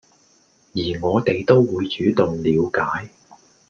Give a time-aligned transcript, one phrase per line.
[0.73, 3.11] 而我哋都會主動了解